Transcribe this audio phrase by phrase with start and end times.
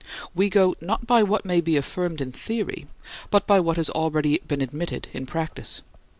[0.33, 2.87] We go, not by what may be affirmed in theory,
[3.29, 5.83] but by what has been already admitted in practice.